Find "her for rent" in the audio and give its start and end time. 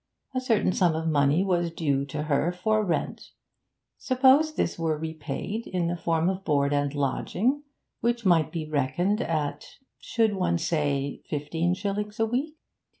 2.23-3.33